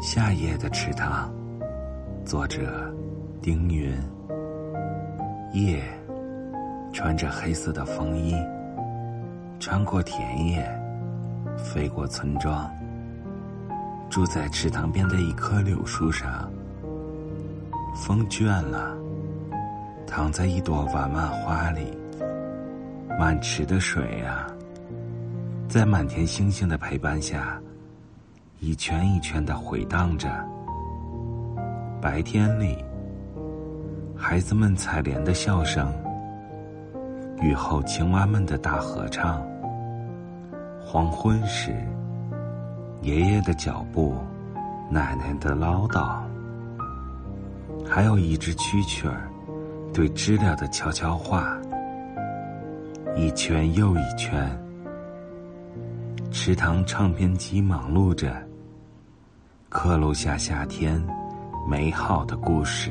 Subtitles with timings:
[0.00, 1.28] 夏夜的池塘，
[2.24, 2.94] 作者
[3.42, 3.92] 丁云。
[5.52, 5.82] 夜
[6.92, 8.32] 穿着黑色的风衣，
[9.58, 10.64] 穿过田野，
[11.56, 12.70] 飞过村庄，
[14.08, 16.48] 住在池塘边的一棵柳树上。
[17.96, 18.96] 风倦了，
[20.06, 21.98] 躺在一朵晚蔓花里。
[23.18, 24.46] 满池的水啊，
[25.68, 27.60] 在满天星星的陪伴下。
[28.60, 30.28] 一圈一圈的回荡着。
[32.00, 32.76] 白天里，
[34.16, 35.86] 孩子们采莲的笑声；
[37.40, 39.40] 雨后，青蛙们的大合唱。
[40.84, 41.72] 黄昏时，
[43.00, 44.16] 爷爷的脚步，
[44.90, 46.18] 奶奶的唠叨，
[47.88, 49.30] 还有一只蛐蛐儿
[49.94, 51.56] 对知了的悄悄话。
[53.14, 54.50] 一圈又一圈，
[56.32, 58.47] 池塘唱片机忙碌着。
[59.70, 60.98] 刻录下夏天
[61.68, 62.90] 美好的故事。